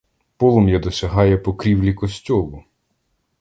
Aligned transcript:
Полум'я 0.37 0.79
досягає 0.79 1.37
покрівлі 1.37 1.93
костьолу! 1.93 2.63